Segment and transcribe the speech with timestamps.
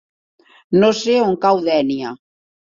[0.77, 2.19] No sé on cau Dénia.